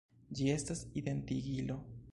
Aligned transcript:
Ĝi 0.37 0.47
estas 0.53 0.81
identigilo. 1.03 1.79